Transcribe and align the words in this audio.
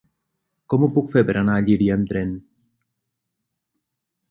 Com 0.73 0.85
ho 0.85 0.89
puc 0.95 1.11
fer 1.15 1.23
per 1.27 1.35
anar 1.41 1.59
a 1.59 1.65
Llíria 1.67 1.99
amb 1.99 2.11
tren? 2.15 2.33